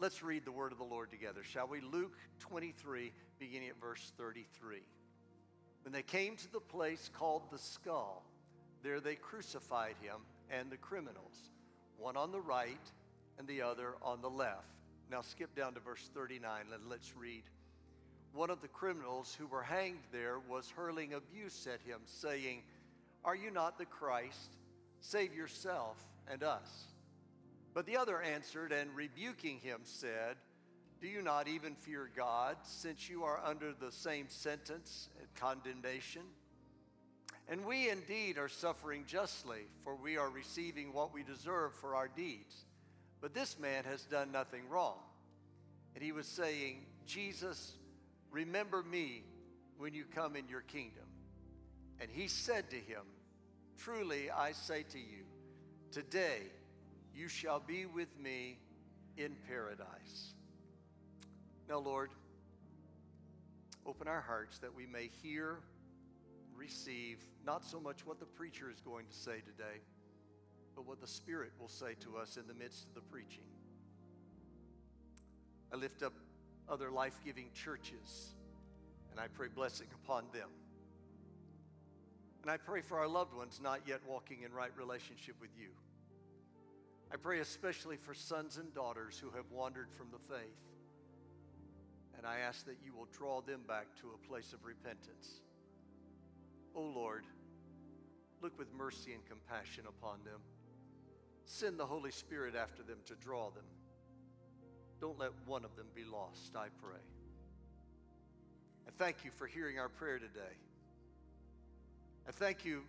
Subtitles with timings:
[0.00, 1.82] Let's read the word of the Lord together, shall we?
[1.82, 4.78] Luke 23, beginning at verse 33.
[5.82, 8.24] When they came to the place called the skull,
[8.82, 10.16] there they crucified him
[10.50, 11.50] and the criminals,
[11.98, 12.80] one on the right
[13.38, 14.72] and the other on the left.
[15.10, 17.42] Now skip down to verse 39 and let's read.
[18.32, 22.62] One of the criminals who were hanged there was hurling abuse at him, saying,
[23.22, 24.56] Are you not the Christ?
[25.02, 26.86] Save yourself and us.
[27.72, 30.36] But the other answered and rebuking him said,
[31.00, 36.22] Do you not even fear God, since you are under the same sentence and condemnation?
[37.48, 42.08] And we indeed are suffering justly, for we are receiving what we deserve for our
[42.08, 42.64] deeds.
[43.20, 44.98] But this man has done nothing wrong.
[45.94, 47.72] And he was saying, Jesus,
[48.30, 49.24] remember me
[49.78, 51.04] when you come in your kingdom.
[52.00, 53.02] And he said to him,
[53.78, 55.24] Truly I say to you,
[55.90, 56.42] today
[57.14, 58.58] you shall be with me
[59.16, 60.34] in paradise.
[61.68, 62.10] Now, Lord,
[63.86, 65.58] open our hearts that we may hear,
[66.56, 69.80] receive, not so much what the preacher is going to say today
[70.80, 73.44] but what the Spirit will say to us in the midst of the preaching.
[75.70, 76.14] I lift up
[76.70, 78.32] other life giving churches
[79.10, 80.48] and I pray blessing upon them.
[82.42, 85.68] And I pray for our loved ones not yet walking in right relationship with you.
[87.12, 90.56] I pray especially for sons and daughters who have wandered from the faith.
[92.16, 95.40] And I ask that you will draw them back to a place of repentance.
[96.76, 97.24] O oh Lord,
[98.42, 100.40] look with mercy and compassion upon them.
[101.46, 103.64] Send the Holy Spirit after them to draw them.
[105.00, 107.00] Don't let one of them be lost, I pray.
[108.86, 110.54] I thank you for hearing our prayer today.
[112.28, 112.82] I thank you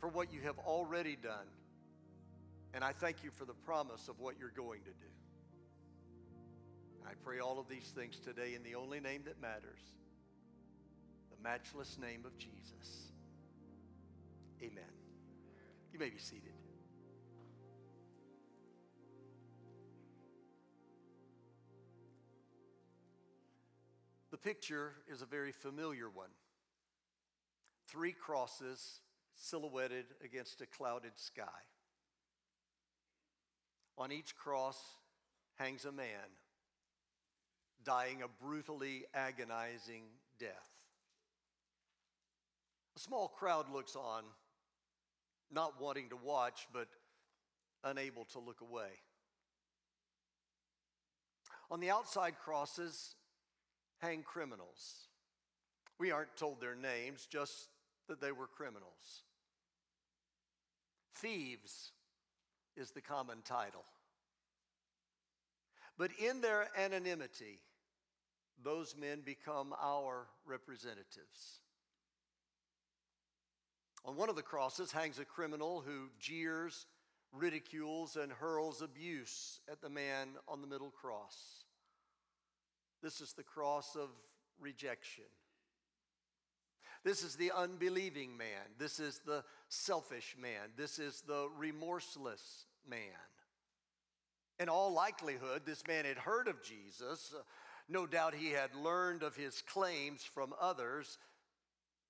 [0.00, 1.46] for what you have already done.
[2.74, 5.10] And I thank you for the promise of what you're going to do.
[7.06, 9.80] I pray all of these things today in the only name that matters
[11.30, 13.12] the matchless name of Jesus.
[14.62, 14.84] Amen.
[15.92, 16.52] You may be seated.
[24.30, 26.30] The picture is a very familiar one
[27.88, 29.00] three crosses
[29.34, 31.44] silhouetted against a clouded sky.
[33.98, 34.78] On each cross
[35.56, 36.06] hangs a man
[37.84, 40.04] dying a brutally agonizing
[40.38, 40.70] death.
[42.96, 44.24] A small crowd looks on,
[45.50, 46.88] not wanting to watch, but
[47.84, 48.90] unable to look away.
[51.70, 53.14] On the outside crosses
[53.98, 55.08] hang criminals.
[55.98, 57.68] We aren't told their names, just
[58.08, 59.24] that they were criminals.
[61.16, 61.92] Thieves
[62.78, 63.84] is the common title.
[65.98, 67.58] But in their anonymity,
[68.62, 71.60] those men become our representatives.
[74.04, 76.86] On one of the crosses hangs a criminal who jeers,
[77.32, 81.64] ridicules, and hurls abuse at the man on the middle cross.
[83.02, 84.08] This is the cross of
[84.60, 85.24] rejection.
[87.04, 88.74] This is the unbelieving man.
[88.78, 90.70] This is the selfish man.
[90.76, 93.00] This is the remorseless man.
[94.58, 97.32] In all likelihood, this man had heard of Jesus.
[97.88, 101.18] No doubt he had learned of his claims from others.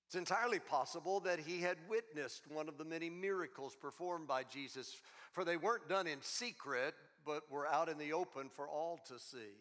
[0.07, 4.97] It's entirely possible that he had witnessed one of the many miracles performed by Jesus,
[5.33, 6.95] for they weren't done in secret,
[7.27, 9.53] but were out in the open for all to see.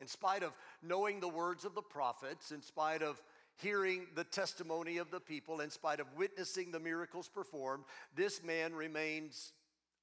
[0.00, 3.20] In spite of knowing the words of the prophets, in spite of
[3.58, 8.74] hearing the testimony of the people, in spite of witnessing the miracles performed, this man
[8.74, 9.52] remains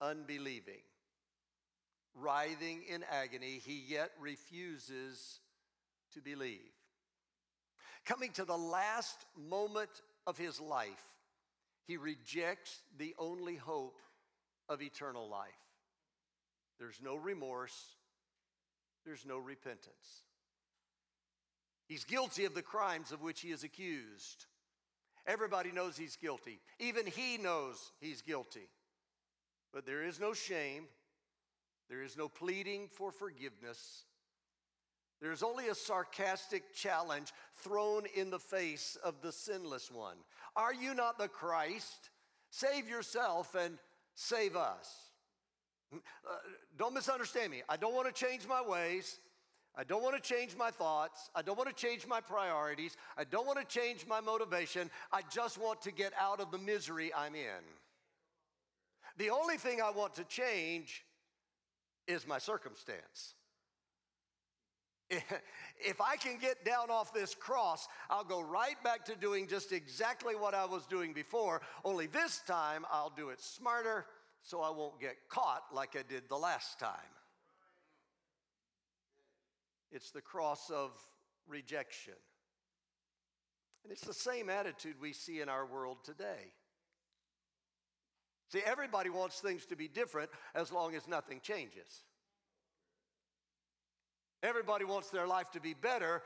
[0.01, 0.81] unbelieving.
[2.15, 5.39] Writhing in agony, he yet refuses
[6.13, 6.59] to believe.
[8.05, 9.89] Coming to the last moment
[10.27, 11.15] of his life,
[11.87, 13.99] he rejects the only hope
[14.69, 15.49] of eternal life.
[16.79, 17.95] There's no remorse,
[19.05, 20.23] there's no repentance.
[21.87, 24.45] He's guilty of the crimes of which he is accused.
[25.27, 26.59] Everybody knows he's guilty.
[26.79, 28.67] Even he knows he's guilty.
[29.73, 30.85] But there is no shame,
[31.89, 34.05] there is no pleading for forgiveness.
[35.21, 37.31] There's only a sarcastic challenge
[37.63, 40.17] thrown in the face of the sinless one.
[40.55, 42.09] Are you not the Christ?
[42.51, 43.77] Save yourself and
[44.13, 44.89] save us.
[45.93, 45.97] Uh,
[46.77, 47.63] don't misunderstand me.
[47.69, 49.19] I don't want to change my ways.
[49.77, 51.29] I don't want to change my thoughts.
[51.35, 52.95] I don't want to change my priorities.
[53.17, 54.89] I don't want to change my motivation.
[55.11, 57.63] I just want to get out of the misery I'm in.
[59.17, 61.03] The only thing I want to change
[62.07, 63.35] is my circumstance.
[65.09, 69.71] If I can get down off this cross, I'll go right back to doing just
[69.71, 74.05] exactly what I was doing before, only this time I'll do it smarter
[74.41, 76.91] so I won't get caught like I did the last time.
[79.91, 80.91] It's the cross of
[81.47, 82.13] rejection.
[83.83, 86.53] And it's the same attitude we see in our world today.
[88.51, 92.03] See, everybody wants things to be different as long as nothing changes.
[94.43, 96.21] Everybody wants their life to be better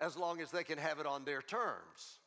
[0.00, 2.20] as long as they can have it on their terms.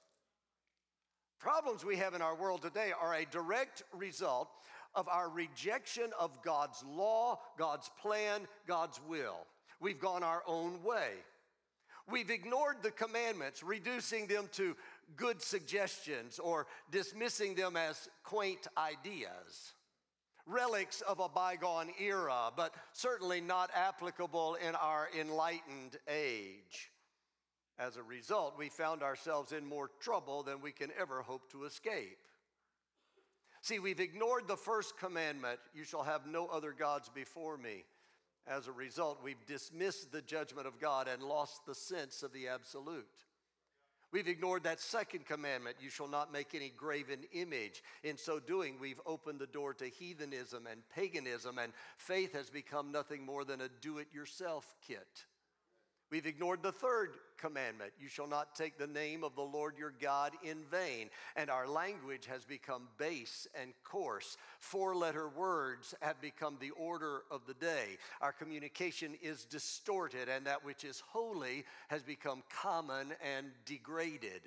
[1.39, 4.49] Problems we have in our world today are a direct result
[4.95, 9.45] of our rejection of God's law, God's plan, God's will.
[9.79, 11.11] We've gone our own way.
[12.07, 14.75] We've ignored the commandments, reducing them to
[15.15, 19.73] good suggestions or dismissing them as quaint ideas.
[20.45, 26.91] Relics of a bygone era, but certainly not applicable in our enlightened age.
[27.79, 31.65] As a result, we found ourselves in more trouble than we can ever hope to
[31.65, 32.19] escape.
[33.61, 37.83] See, we've ignored the first commandment you shall have no other gods before me.
[38.47, 42.47] As a result, we've dismissed the judgment of God and lost the sense of the
[42.47, 43.07] absolute.
[44.11, 47.83] We've ignored that second commandment you shall not make any graven image.
[48.03, 52.91] In so doing, we've opened the door to heathenism and paganism, and faith has become
[52.91, 55.25] nothing more than a do it yourself kit.
[56.11, 59.93] We've ignored the third commandment you shall not take the name of the Lord your
[60.01, 61.09] God in vain.
[61.35, 64.37] And our language has become base and coarse.
[64.59, 67.97] Four letter words have become the order of the day.
[68.21, 74.41] Our communication is distorted, and that which is holy has become common and degraded.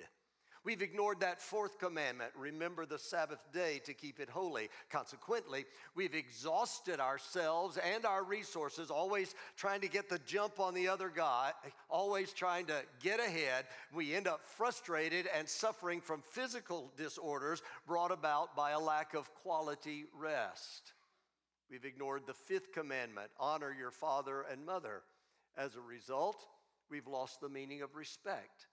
[0.69, 4.69] We've ignored that fourth commandment remember the Sabbath day to keep it holy.
[4.91, 10.87] Consequently, we've exhausted ourselves and our resources, always trying to get the jump on the
[10.87, 11.53] other guy,
[11.89, 13.65] always trying to get ahead.
[13.91, 19.33] We end up frustrated and suffering from physical disorders brought about by a lack of
[19.41, 20.93] quality rest.
[21.71, 25.01] We've ignored the fifth commandment honor your father and mother.
[25.57, 26.45] As a result,
[26.91, 28.67] we've lost the meaning of respect.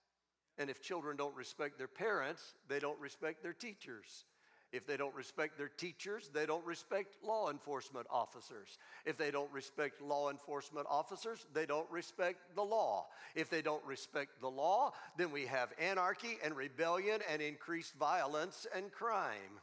[0.58, 4.24] And if children don't respect their parents, they don't respect their teachers.
[4.72, 8.78] If they don't respect their teachers, they don't respect law enforcement officers.
[9.04, 13.06] If they don't respect law enforcement officers, they don't respect the law.
[13.34, 18.66] If they don't respect the law, then we have anarchy and rebellion and increased violence
[18.74, 19.60] and crime.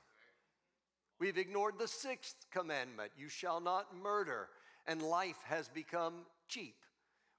[1.19, 4.47] We've ignored the sixth commandment you shall not murder,
[4.87, 6.75] and life has become cheap.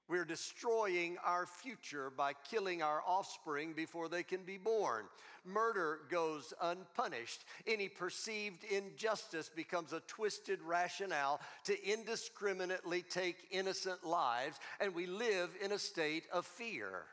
[0.07, 5.05] We're destroying our future by killing our offspring before they can be born.
[5.43, 7.43] Murder goes unpunished.
[7.65, 15.49] Any perceived injustice becomes a twisted rationale to indiscriminately take innocent lives, and we live
[15.59, 17.05] in a state of fear.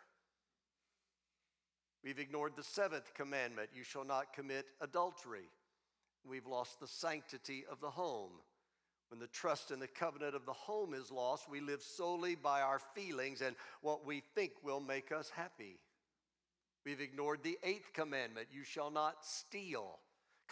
[2.04, 5.48] We've ignored the seventh commandment you shall not commit adultery.
[6.28, 8.32] We've lost the sanctity of the home.
[9.12, 12.62] When the trust and the covenant of the home is lost, we live solely by
[12.62, 15.80] our feelings and what we think will make us happy.
[16.86, 19.98] We've ignored the eighth commandment you shall not steal.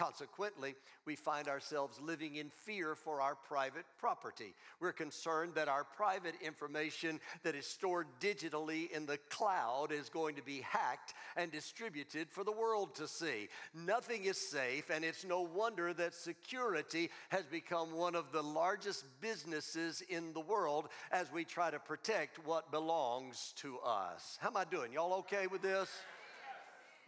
[0.00, 0.75] Consequently,
[1.05, 4.55] we find ourselves living in fear for our private property.
[4.81, 10.36] We're concerned that our private information that is stored digitally in the cloud is going
[10.36, 13.48] to be hacked and distributed for the world to see.
[13.75, 19.05] Nothing is safe, and it's no wonder that security has become one of the largest
[19.20, 24.39] businesses in the world as we try to protect what belongs to us.
[24.41, 24.94] How am I doing?
[24.94, 25.91] Y'all okay with this?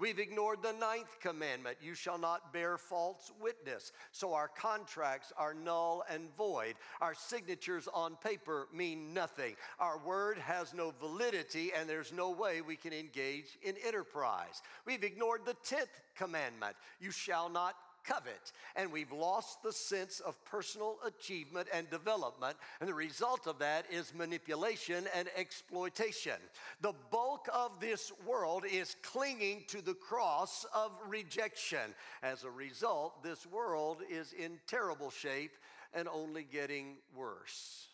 [0.02, 3.92] We've ignored the ninth commandment you shall not bear false witness.
[4.10, 6.74] So our contracts are null and void.
[7.00, 9.54] Our signatures on paper mean nothing.
[9.78, 14.60] Our word has no validity, and there's no way we can engage in enterprise.
[14.84, 18.52] We've ignored the tenth commandment you shall not covet.
[18.76, 22.56] And we've lost the sense of personal achievement and development.
[22.80, 26.38] And the result of that is manipulation and exploitation.
[26.80, 31.94] The bulk of this world is clinging to the cross of rejection.
[32.22, 35.52] As a result, this world is in terrible shape
[35.94, 37.88] and only getting worse.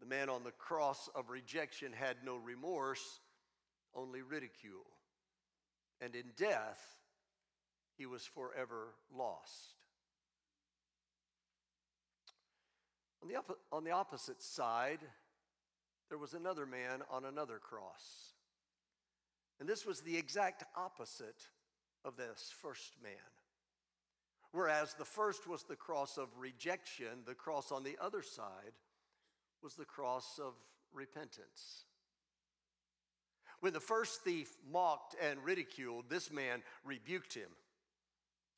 [0.00, 3.20] The man on the cross of rejection had no remorse,
[3.94, 4.86] only ridicule.
[6.00, 6.80] And in death,
[8.00, 9.74] he was forever lost.
[13.22, 15.00] On the, op- on the opposite side,
[16.08, 18.32] there was another man on another cross.
[19.60, 21.42] And this was the exact opposite
[22.02, 23.12] of this first man.
[24.52, 28.72] Whereas the first was the cross of rejection, the cross on the other side
[29.62, 30.54] was the cross of
[30.94, 31.84] repentance.
[33.60, 37.50] When the first thief mocked and ridiculed, this man rebuked him.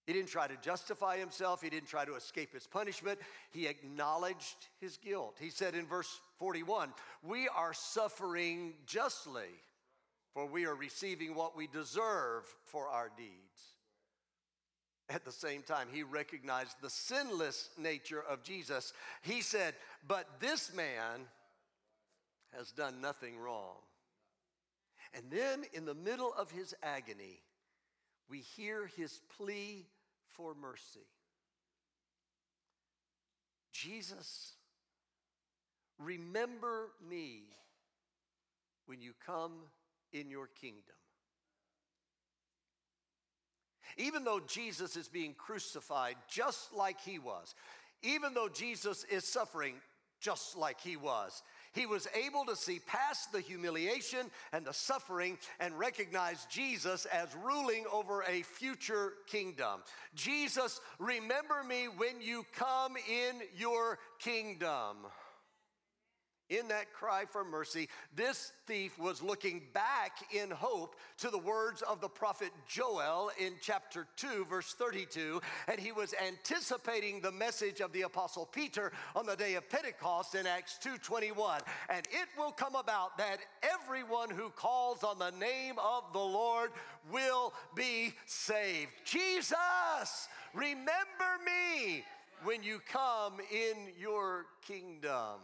[0.07, 1.63] He didn't try to justify himself.
[1.63, 3.21] He didn't try to escape his punishment.
[3.53, 5.37] He acknowledged his guilt.
[5.41, 6.93] He said in verse 41
[7.23, 9.51] We are suffering justly,
[10.35, 13.31] for we are receiving what we deserve for our deeds.
[15.09, 18.93] At the same time, he recognized the sinless nature of Jesus.
[19.23, 19.75] He said,
[20.09, 21.27] But this man
[22.57, 23.77] has done nothing wrong.
[25.15, 27.41] And then, in the middle of his agony,
[28.31, 29.87] we hear his plea
[30.33, 31.07] for mercy.
[33.73, 34.53] Jesus,
[35.99, 37.43] remember me
[38.87, 39.53] when you come
[40.13, 40.83] in your kingdom.
[43.97, 47.55] Even though Jesus is being crucified just like he was,
[48.03, 49.75] even though Jesus is suffering
[50.21, 55.39] just like he was, he was able to see past the humiliation and the suffering
[55.61, 59.81] and recognize Jesus as ruling over a future kingdom.
[60.15, 64.97] Jesus, remember me when you come in your kingdom
[66.53, 71.83] in that cry for mercy, this thief was looking back in hope to the words
[71.83, 77.81] of the prophet Joel in chapter 2, verse 32, and he was anticipating the message
[77.81, 81.61] of the apostle Peter on the day of Pentecost in Acts 2:21.
[81.89, 86.71] And it will come about that everyone who calls on the name of the Lord
[87.11, 88.91] will be saved.
[89.05, 92.05] Jesus, remember me
[92.45, 95.41] when you come in your kingdom.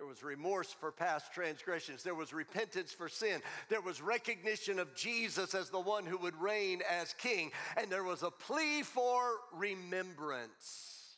[0.00, 2.02] There was remorse for past transgressions.
[2.02, 3.42] There was repentance for sin.
[3.68, 7.52] There was recognition of Jesus as the one who would reign as king.
[7.76, 9.20] And there was a plea for
[9.52, 11.16] remembrance.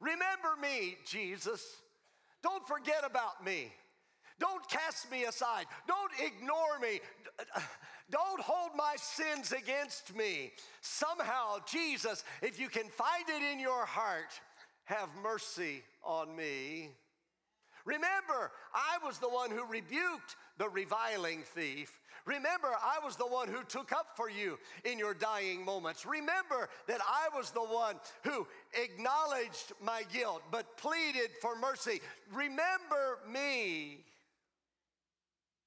[0.00, 1.64] Remember me, Jesus.
[2.42, 3.72] Don't forget about me.
[4.38, 5.64] Don't cast me aside.
[5.88, 7.00] Don't ignore me.
[8.10, 10.52] Don't hold my sins against me.
[10.82, 14.38] Somehow, Jesus, if you can find it in your heart,
[14.84, 16.90] have mercy on me.
[17.84, 22.00] Remember, I was the one who rebuked the reviling thief.
[22.26, 26.04] Remember, I was the one who took up for you in your dying moments.
[26.04, 28.46] Remember that I was the one who
[28.80, 32.00] acknowledged my guilt but pleaded for mercy.
[32.32, 34.04] Remember me.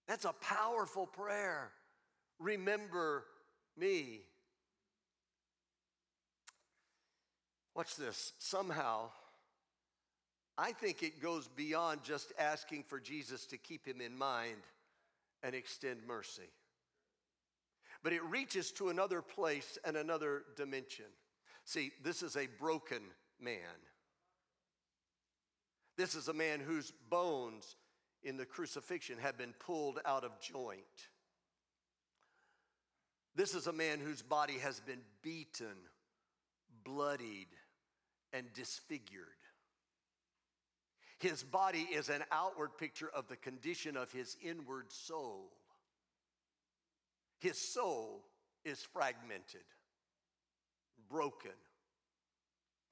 [0.07, 1.71] That's a powerful prayer.
[2.39, 3.23] Remember
[3.77, 4.21] me.
[7.75, 8.33] Watch this.
[8.37, 9.09] Somehow,
[10.57, 14.61] I think it goes beyond just asking for Jesus to keep him in mind
[15.41, 16.49] and extend mercy.
[18.03, 21.05] But it reaches to another place and another dimension.
[21.65, 23.01] See, this is a broken
[23.39, 23.57] man.
[25.97, 27.75] This is a man whose bones
[28.23, 30.79] in the crucifixion have been pulled out of joint.
[33.35, 35.75] This is a man whose body has been beaten,
[36.83, 37.47] bloodied,
[38.31, 39.27] and disfigured.
[41.23, 45.53] His body is an outward picture of the condition of his inward soul.
[47.39, 48.25] His soul
[48.65, 49.63] is fragmented,
[51.09, 51.53] broken.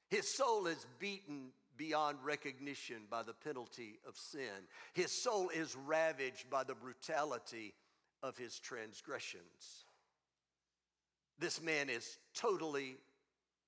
[0.08, 4.66] His soul is beaten beyond recognition by the penalty of sin.
[4.94, 7.74] His soul is ravaged by the brutality
[8.24, 9.84] of his transgressions.
[11.38, 12.96] This man is totally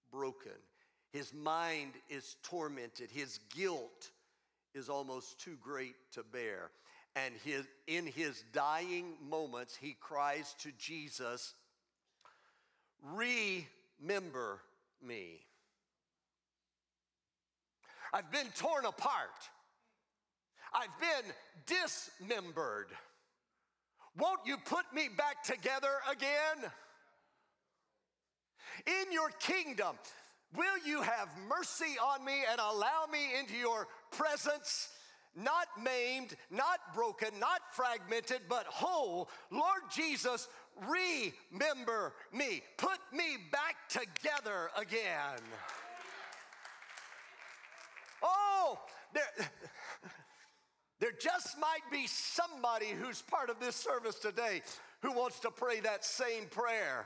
[0.09, 0.53] broken.
[1.11, 3.11] His mind is tormented.
[3.11, 4.11] His guilt
[4.73, 6.71] is almost too great to bear.
[7.15, 11.53] And his, in his dying moments, he cries to Jesus,
[13.03, 14.59] Remember
[15.05, 15.41] me.
[18.13, 19.29] I've been torn apart.
[20.73, 21.33] I've been
[21.67, 22.87] dismembered.
[24.17, 26.71] Won't you put me back together again?
[28.85, 29.95] In your kingdom,
[30.55, 34.89] will you have mercy on me and allow me into your presence,
[35.35, 39.29] not maimed, not broken, not fragmented, but whole.
[39.51, 40.47] Lord Jesus,
[40.81, 42.61] remember me.
[42.77, 45.41] Put me back together again.
[48.21, 48.79] Oh,
[49.13, 49.23] there,
[50.99, 54.61] there just might be somebody who's part of this service today
[55.01, 57.05] who wants to pray that same prayer.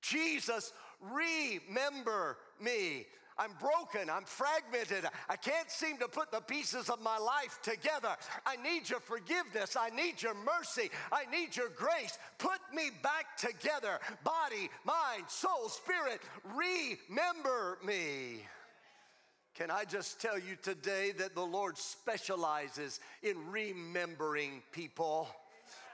[0.00, 3.06] Jesus, remember me.
[3.38, 4.10] I'm broken.
[4.10, 5.08] I'm fragmented.
[5.28, 8.14] I can't seem to put the pieces of my life together.
[8.46, 9.76] I need your forgiveness.
[9.76, 10.90] I need your mercy.
[11.10, 12.18] I need your grace.
[12.38, 16.20] Put me back together body, mind, soul, spirit.
[16.54, 18.42] Remember me.
[19.54, 25.28] Can I just tell you today that the Lord specializes in remembering people?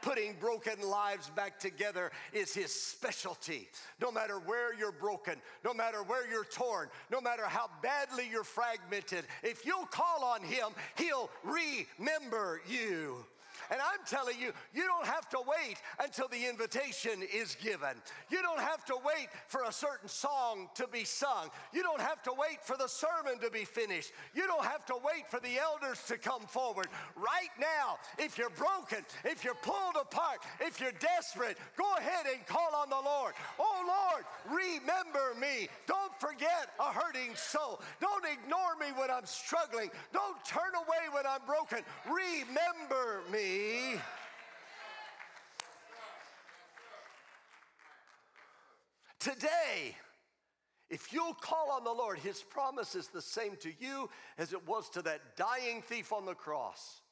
[0.02, 3.68] Putting broken lives back together is his specialty.
[4.00, 8.44] No matter where you're broken, no matter where you're torn, no matter how badly you're
[8.44, 13.24] fragmented, if you'll call on him, he'll remember you.
[13.70, 18.00] And I'm telling you, you don't have to wait until the invitation is given.
[18.30, 21.50] You don't have to wait for a certain song to be sung.
[21.72, 24.12] You don't have to wait for the sermon to be finished.
[24.34, 26.88] You don't have to wait for the elders to come forward.
[27.16, 32.46] Right now, if you're broken, if you're pulled apart, if you're desperate, go ahead and
[32.46, 33.34] call on the Lord.
[33.58, 35.68] Oh Lord, remember me.
[35.86, 37.80] Don't forget a hurting soul.
[38.00, 39.90] Don't ignore me when I'm struggling.
[40.12, 41.84] Don't turn away when I'm broken.
[42.06, 43.57] Remember me.
[49.18, 49.96] Today,
[50.88, 54.66] if you'll call on the Lord, His promise is the same to you as it
[54.66, 57.02] was to that dying thief on the cross.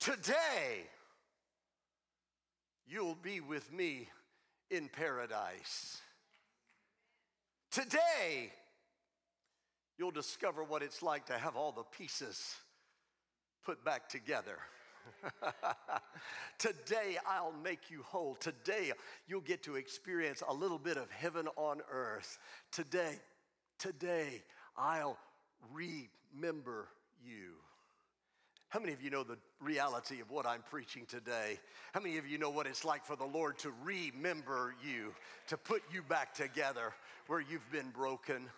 [0.00, 0.86] Today,
[2.86, 4.08] you'll be with me
[4.70, 6.00] in paradise.
[7.70, 8.52] Today,
[9.98, 12.54] you'll discover what it's like to have all the pieces
[13.64, 14.58] put back together.
[16.58, 18.34] Today I'll make you whole.
[18.34, 18.92] Today
[19.26, 22.38] you'll get to experience a little bit of heaven on earth.
[22.72, 23.16] Today,
[23.78, 24.42] today
[24.76, 25.18] I'll
[25.72, 26.88] remember
[27.24, 27.52] you.
[28.68, 31.60] How many of you know the reality of what I'm preaching today?
[31.92, 35.14] How many of you know what it's like for the Lord to remember you,
[35.46, 36.92] to put you back together
[37.28, 38.48] where you've been broken?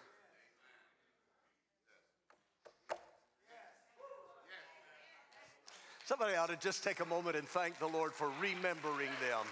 [6.06, 9.44] Somebody ought to just take a moment and thank the Lord for remembering them.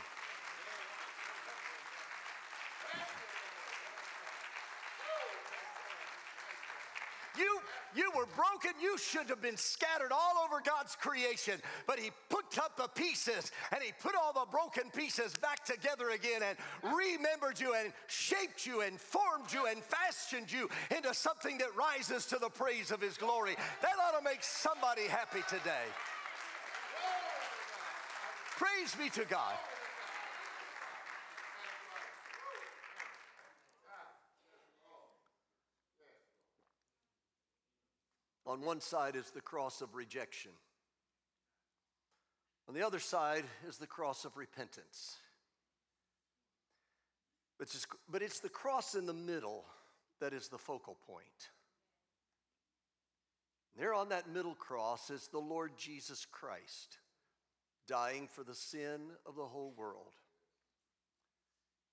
[7.37, 7.59] You,
[7.97, 8.71] you were broken.
[8.81, 11.61] You should have been scattered all over God's creation.
[11.89, 16.11] But He put up the pieces and He put all the broken pieces back together
[16.11, 21.59] again and remembered you and shaped you and formed you and fashioned you into something
[21.59, 23.57] that rises to the praise of His glory.
[23.83, 25.91] That ought to make somebody happy today.
[28.57, 29.55] Praise be to God.
[38.47, 40.53] On one side is the cross of rejection.
[42.69, 45.17] On the other side is the cross of repentance.
[47.59, 49.65] But it's, but it's the cross in the middle
[50.21, 51.51] that is the focal point.
[53.77, 56.99] There on that middle cross is the Lord Jesus Christ
[57.87, 60.15] dying for the sin of the whole world.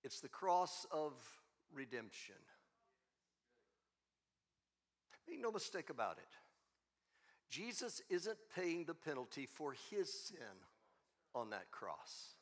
[0.03, 1.13] It's the cross of
[1.73, 2.35] redemption.
[5.27, 6.27] Make no mistake about it.
[7.49, 10.37] Jesus isn't paying the penalty for his sin
[11.35, 12.35] on that cross,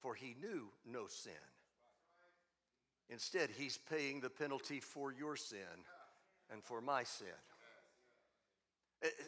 [0.00, 1.32] for he knew no sin.
[3.08, 5.58] Instead, he's paying the penalty for your sin
[6.52, 7.28] and for my sin.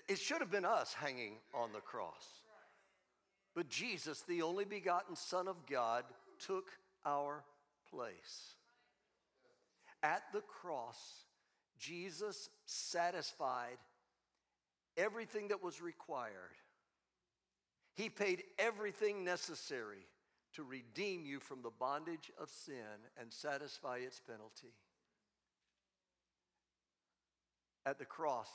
[0.09, 2.43] It should have been us hanging on the cross.
[3.59, 6.05] But Jesus, the only begotten Son of God,
[6.39, 6.71] took
[7.05, 7.43] our
[7.91, 8.55] place.
[10.01, 11.25] At the cross,
[11.77, 13.79] Jesus satisfied
[14.97, 16.55] everything that was required.
[17.95, 20.07] He paid everything necessary
[20.55, 24.73] to redeem you from the bondage of sin and satisfy its penalty.
[27.85, 28.51] At the cross,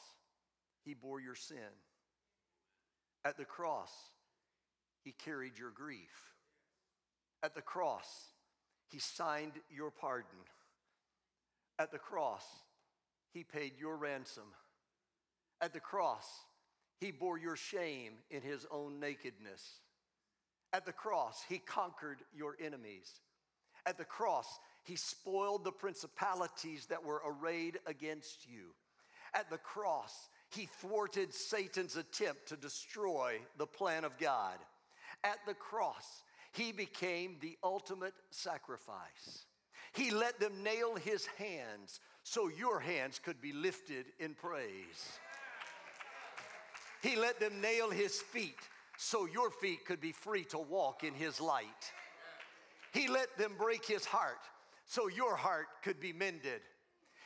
[0.86, 1.58] He bore your sin.
[3.26, 3.92] At the cross,
[5.04, 6.34] he carried your grief.
[7.44, 8.08] At the cross,
[8.90, 10.40] He signed your pardon.
[11.78, 12.46] At the cross,
[13.34, 14.46] He paid your ransom.
[15.62, 16.26] At the cross,
[17.00, 19.82] He bore your shame in His own nakedness.
[20.72, 23.12] At the cross, He conquered your enemies.
[23.86, 24.48] At the cross,
[24.86, 28.74] He spoiled the principalities that were arrayed against you.
[29.34, 34.60] At the cross, He thwarted Satan's attempt to destroy the plan of God
[35.24, 39.46] at the cross, he became the ultimate sacrifice.
[39.94, 45.20] He let them nail his hands so your hands could be lifted in praise.
[47.02, 48.58] He let them nail his feet
[48.98, 51.92] so your feet could be free to walk in his light.
[52.94, 54.40] He let them break his heart
[54.86, 56.62] so your heart could be mended.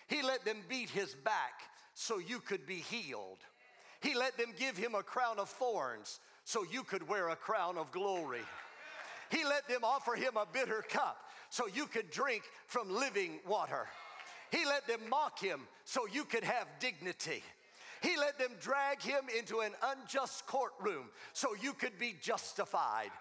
[0.08, 1.62] He let them beat his back
[1.94, 3.40] so you could be healed.
[4.02, 7.78] He let them give him a crown of thorns so you could wear a crown
[7.78, 8.40] of glory.
[9.30, 11.18] He let them offer him a bitter cup
[11.50, 13.86] so you could drink from living water.
[14.50, 17.44] He let them mock him so you could have dignity.
[18.02, 23.12] He let them drag him into an unjust courtroom so you could be justified.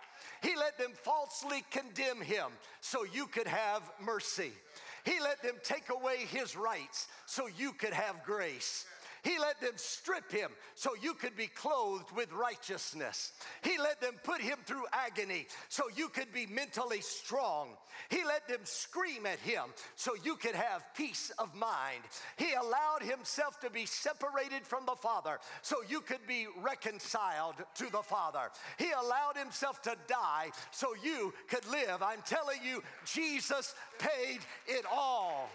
[0.40, 4.52] He let them falsely condemn him so you could have mercy.
[5.04, 8.86] He let them take away his rights so you could have grace.
[9.26, 13.32] He let them strip him so you could be clothed with righteousness.
[13.60, 17.70] He let them put him through agony so you could be mentally strong.
[18.08, 19.64] He let them scream at him
[19.96, 22.04] so you could have peace of mind.
[22.36, 27.90] He allowed himself to be separated from the Father so you could be reconciled to
[27.90, 28.52] the Father.
[28.78, 32.00] He allowed himself to die so you could live.
[32.00, 35.50] I'm telling you, Jesus paid it all.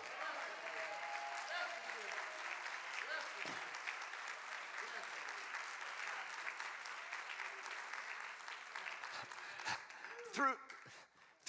[10.33, 10.53] through,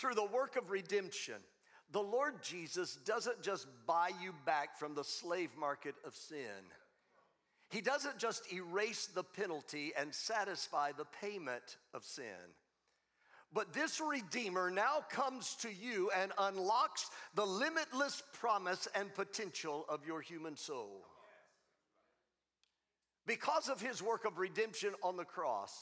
[0.03, 1.37] through the work of redemption,
[1.93, 6.67] the Lord Jesus doesn't just buy you back from the slave market of sin.
[7.71, 12.25] He doesn't just erase the penalty and satisfy the payment of sin.
[13.53, 20.05] But this Redeemer now comes to you and unlocks the limitless promise and potential of
[20.05, 21.05] your human soul.
[23.25, 25.79] Because of his work of redemption on the cross,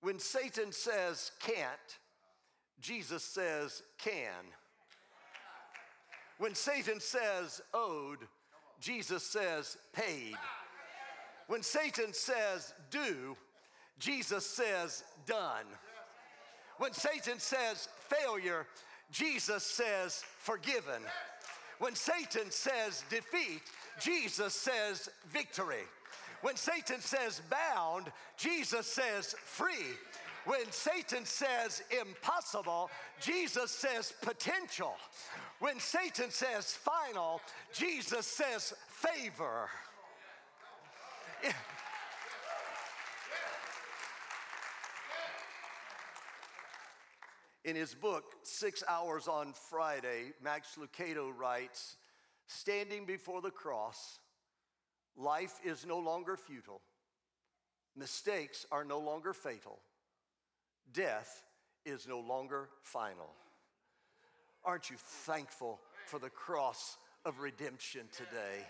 [0.00, 1.98] when Satan says can't,
[2.80, 4.44] Jesus says can.
[6.38, 8.18] When Satan says owed,
[8.80, 10.34] Jesus says paid.
[11.46, 13.36] When Satan says do,
[13.98, 15.64] Jesus says done.
[16.78, 18.66] When Satan says failure,
[19.10, 21.02] Jesus says forgiven.
[21.78, 23.62] When Satan says defeat,
[24.00, 25.84] Jesus says victory.
[26.42, 29.96] When Satan says bound, Jesus says free.
[30.46, 32.88] When Satan says impossible,
[33.20, 34.94] Jesus says potential.
[35.58, 37.40] When Satan says final,
[37.72, 39.68] Jesus says favor.
[47.64, 51.96] In his book, Six Hours One Friday, Max Lucado writes
[52.46, 54.20] Standing before the cross,
[55.16, 56.82] Life is no longer futile.
[57.96, 59.80] Mistakes are no longer fatal.
[60.92, 61.42] Death
[61.84, 63.30] is no longer final.
[64.64, 68.64] Aren't you thankful for the cross of redemption today?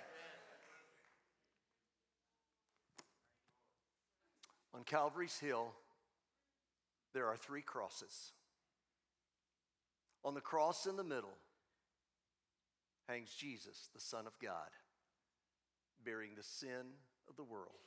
[4.75, 5.73] On Calvary's Hill,
[7.15, 8.33] there are three crosses.
[10.23, 11.37] On the cross in the middle
[13.09, 14.69] hangs Jesus, the Son of God
[16.05, 16.95] bearing the sin
[17.29, 17.81] of the world.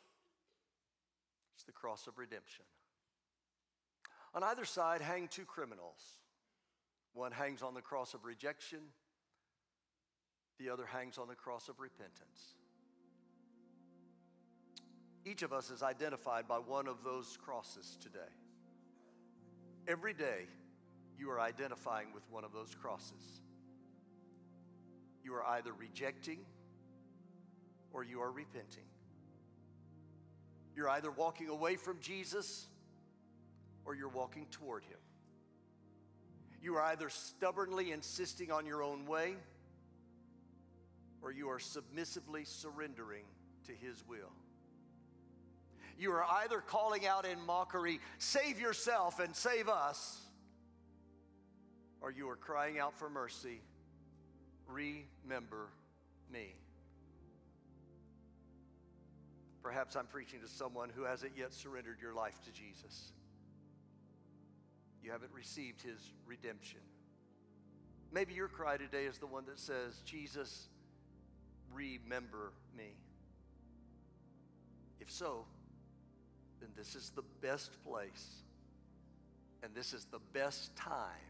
[1.56, 2.65] It's the cross of redemption.
[4.34, 6.18] On either side hang two criminals.
[7.13, 8.80] One hangs on the cross of rejection,
[10.60, 12.56] the other hangs on the cross of repentance.
[15.26, 18.20] Each of us is identified by one of those crosses today.
[19.88, 20.46] Every day,
[21.18, 23.42] you are identifying with one of those crosses.
[25.24, 26.39] You are either rejecting
[27.92, 28.86] or you are repenting.
[30.76, 32.68] You're either walking away from Jesus
[33.89, 34.99] or you're walking toward him.
[36.62, 39.34] You are either stubbornly insisting on your own way
[41.23, 43.23] or you are submissively surrendering
[43.65, 44.32] to his will.
[45.97, 50.19] You are either calling out in mockery, save yourself and save us,
[51.99, 53.60] or you are crying out for mercy,
[54.67, 55.65] remember
[56.32, 56.54] me.
[59.63, 63.13] Perhaps I'm preaching to someone who hasn't yet surrendered your life to Jesus.
[65.10, 66.82] You haven't received his redemption.
[68.12, 70.67] Maybe your cry today is the one that says, Jesus,
[71.74, 72.93] remember me.
[75.00, 75.45] If so,
[76.60, 78.43] then this is the best place
[79.63, 81.26] and this is the best time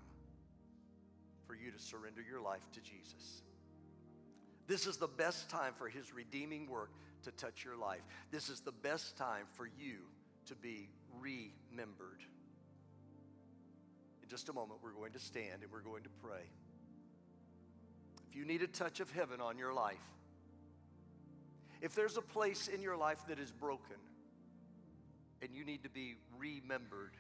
[1.47, 3.43] for you to surrender your life to Jesus.
[4.67, 6.91] This is the best time for his redeeming work
[7.23, 8.05] to touch your life.
[8.29, 9.99] This is the best time for you
[10.47, 10.89] to be
[11.21, 12.25] remembered.
[14.29, 16.43] Just a moment, we're going to stand and we're going to pray.
[18.29, 19.97] If you need a touch of heaven on your life,
[21.81, 23.95] if there's a place in your life that is broken
[25.41, 27.13] and you need to be remembered,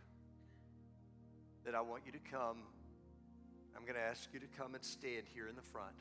[1.65, 2.57] that I want you to come.
[3.75, 5.95] I'm going to ask you to come and stand here in the front.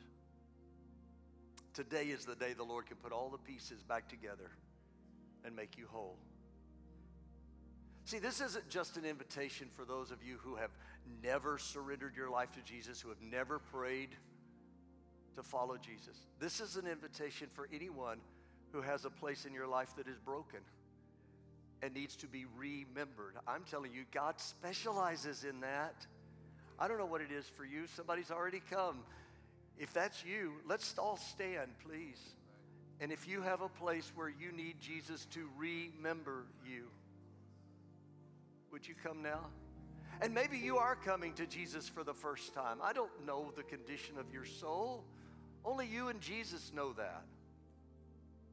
[1.73, 4.51] Today is the day the Lord can put all the pieces back together
[5.45, 6.17] and make you whole.
[8.05, 10.71] See, this isn't just an invitation for those of you who have
[11.23, 14.09] never surrendered your life to Jesus, who have never prayed
[15.35, 16.17] to follow Jesus.
[16.39, 18.19] This is an invitation for anyone
[18.71, 20.59] who has a place in your life that is broken
[21.81, 23.35] and needs to be remembered.
[23.47, 25.95] I'm telling you, God specializes in that.
[26.77, 27.87] I don't know what it is for you.
[27.95, 28.99] Somebody's already come.
[29.77, 32.19] If that's you, let's all stand, please.
[32.99, 36.87] And if you have a place where you need Jesus to remember you,
[38.71, 39.45] would you come now?
[40.21, 42.79] And maybe you are coming to Jesus for the first time.
[42.83, 45.05] I don't know the condition of your soul.
[45.63, 47.23] Only you and Jesus know that.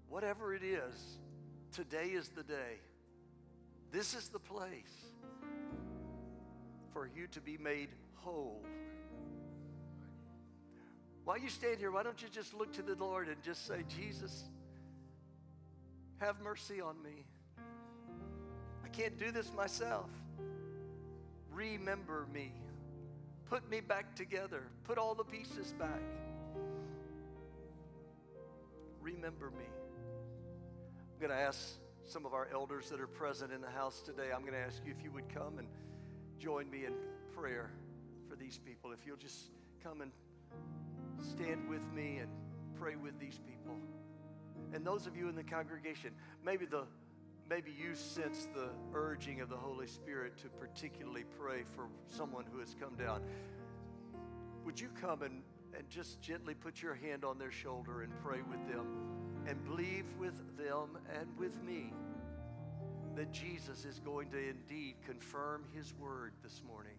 [0.09, 1.19] Whatever it is,
[1.73, 2.81] today is the day.
[3.91, 5.11] This is the place
[6.93, 8.63] for you to be made whole.
[11.25, 13.83] While you stand here, why don't you just look to the Lord and just say,
[13.89, 14.45] Jesus,
[16.19, 17.25] have mercy on me.
[18.85, 20.09] I can't do this myself.
[21.57, 22.53] Remember me.
[23.49, 24.65] Put me back together.
[24.85, 26.03] Put all the pieces back.
[29.01, 29.65] Remember me.
[31.15, 31.59] I'm going to ask
[32.05, 34.83] some of our elders that are present in the house today, I'm going to ask
[34.85, 35.67] you if you would come and
[36.39, 36.93] join me in
[37.35, 37.71] prayer
[38.29, 38.93] for these people.
[38.93, 39.51] If you'll just
[39.83, 40.13] come and
[41.33, 42.29] stand with me and
[42.79, 43.77] pray with these people.
[44.75, 46.11] And those of you in the congregation,
[46.45, 46.85] maybe the
[47.49, 52.59] maybe you sense the urging of the Holy Spirit to particularly pray for someone who
[52.59, 53.23] has come down.
[54.65, 55.43] Would you come and,
[55.77, 58.87] and just gently put your hand on their shoulder and pray with them
[59.47, 61.93] and believe with them and with me
[63.15, 66.97] that Jesus is going to indeed confirm his word this morning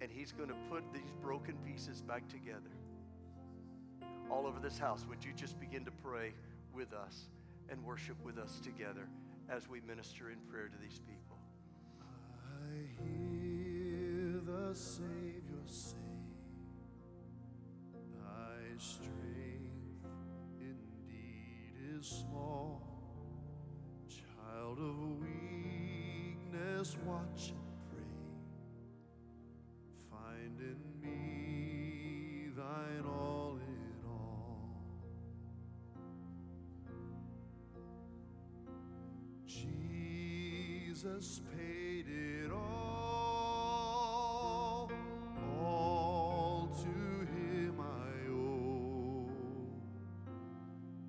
[0.00, 2.60] and he's going to put these broken pieces back together.
[4.30, 6.32] All over this house, would you just begin to pray
[6.74, 7.28] with us
[7.68, 9.08] and worship with us together
[9.48, 11.38] as we minister in prayer to these people?
[12.00, 15.96] I hear the Savior say,
[18.18, 20.06] Thy strength
[20.60, 22.82] indeed is small.
[24.08, 27.52] Child of weakness, watch
[41.02, 43.72] Jesus paid it all.
[45.60, 49.28] All to him I owe.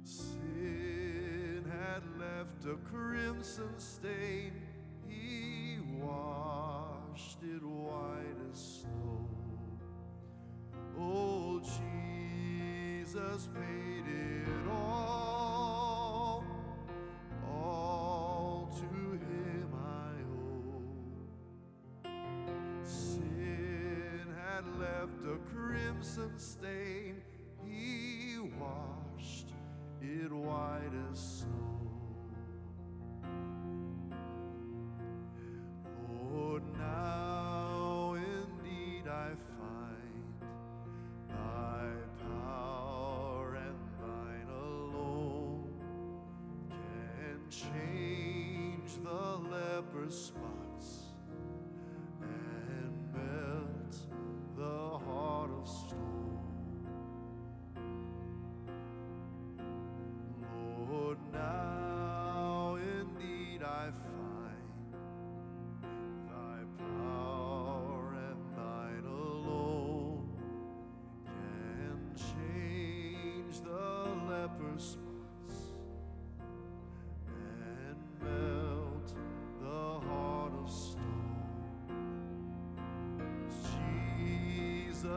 [0.04, 4.54] Sin had left a crimson stain.
[5.08, 9.30] He washed it white as snow.
[10.98, 11.60] Oh,
[13.14, 13.93] Jesus paid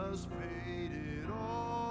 [0.09, 1.86] Jesus paid it all,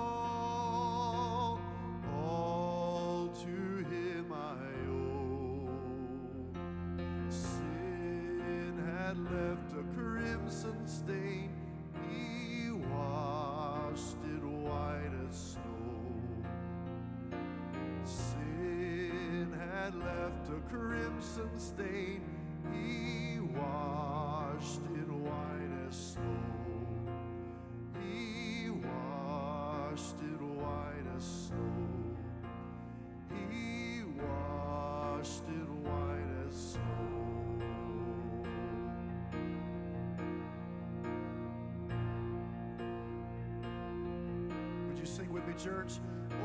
[45.37, 45.93] with me, church.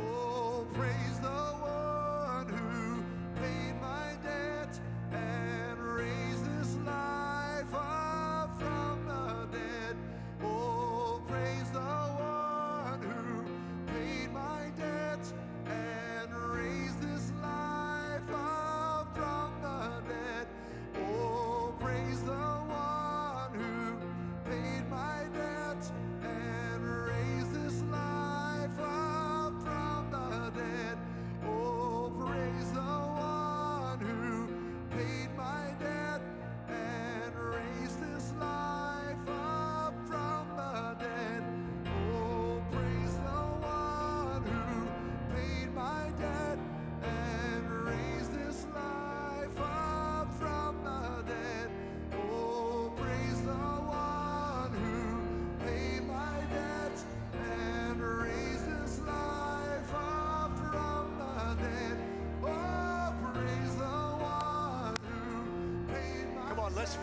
[0.03, 1.40] Oh, praise the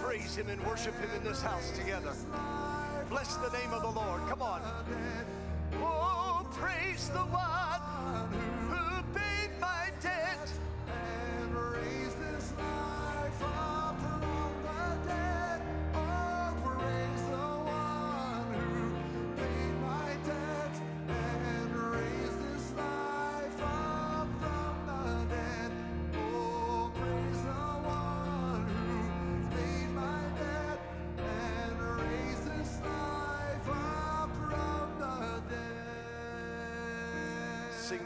[0.03, 2.13] praise him and worship him in this house together.
[3.09, 4.21] Bless the name of the Lord.
[4.29, 4.61] Come on.
[5.81, 8.58] Oh, praise the one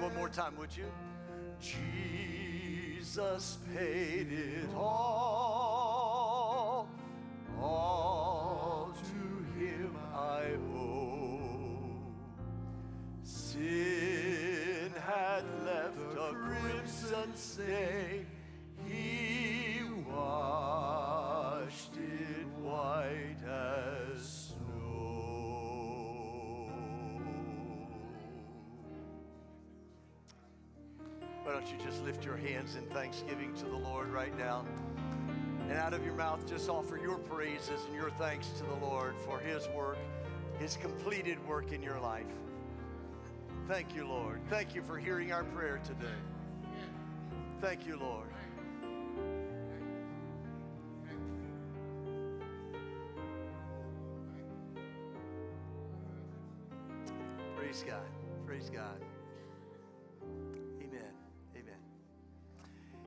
[0.02, 0.86] one more time, would you?
[1.60, 6.88] Jesus paid it all.
[7.60, 10.42] All to him I
[10.76, 12.02] owe.
[13.22, 18.21] Sin had left a crimson stain.
[31.62, 34.64] Don't you just lift your hands in thanksgiving to the Lord right now?
[35.68, 39.14] And out of your mouth, just offer your praises and your thanks to the Lord
[39.24, 39.98] for His work,
[40.58, 42.26] His completed work in your life.
[43.68, 44.40] Thank you, Lord.
[44.50, 46.06] Thank you for hearing our prayer today.
[47.60, 48.26] Thank you, Lord.
[57.56, 58.02] Praise God.
[58.46, 59.11] Praise God.